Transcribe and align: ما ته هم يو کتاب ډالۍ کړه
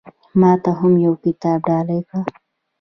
ما 0.39 0.51
ته 0.63 0.69
هم 0.79 0.93
يو 1.05 1.13
کتاب 1.23 1.57
ډالۍ 1.67 1.99
کړه 2.07 2.21